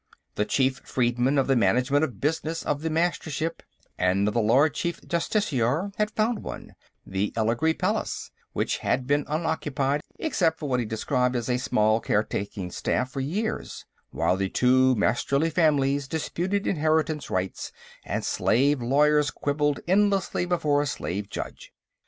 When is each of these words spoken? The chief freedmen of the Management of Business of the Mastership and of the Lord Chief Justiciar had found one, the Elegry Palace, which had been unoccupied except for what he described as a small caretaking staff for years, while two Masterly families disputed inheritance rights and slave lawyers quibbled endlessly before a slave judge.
The 0.33 0.45
chief 0.45 0.81
freedmen 0.83 1.37
of 1.37 1.45
the 1.45 1.55
Management 1.55 2.03
of 2.03 2.19
Business 2.19 2.63
of 2.63 2.81
the 2.81 2.89
Mastership 2.89 3.61
and 3.99 4.27
of 4.27 4.33
the 4.33 4.41
Lord 4.41 4.73
Chief 4.73 4.99
Justiciar 5.07 5.91
had 5.97 6.09
found 6.09 6.41
one, 6.41 6.73
the 7.05 7.31
Elegry 7.35 7.75
Palace, 7.75 8.31
which 8.53 8.77
had 8.79 9.05
been 9.05 9.25
unoccupied 9.27 10.01
except 10.17 10.57
for 10.57 10.67
what 10.67 10.79
he 10.79 10.87
described 10.87 11.35
as 11.35 11.49
a 11.49 11.57
small 11.59 11.99
caretaking 11.99 12.71
staff 12.71 13.11
for 13.11 13.19
years, 13.21 13.85
while 14.09 14.39
two 14.49 14.95
Masterly 14.95 15.51
families 15.51 16.07
disputed 16.07 16.65
inheritance 16.65 17.29
rights 17.29 17.71
and 18.03 18.25
slave 18.25 18.81
lawyers 18.81 19.29
quibbled 19.29 19.81
endlessly 19.87 20.47
before 20.47 20.81
a 20.81 20.87
slave 20.87 21.29
judge. 21.29 21.71